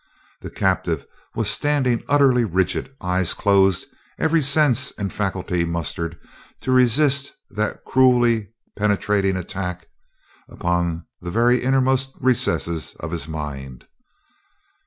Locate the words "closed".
3.35-3.85